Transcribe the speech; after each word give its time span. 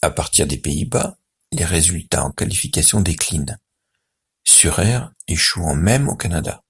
À 0.00 0.08
partir 0.10 0.46
des 0.46 0.56
Pays-Bas, 0.56 1.18
les 1.52 1.66
résultats 1.66 2.24
en 2.24 2.30
qualifications 2.30 3.02
déclinent, 3.02 3.58
Surer 4.44 4.98
échouant 5.28 5.74
même 5.74 6.08
au 6.08 6.16
Canada. 6.16 6.64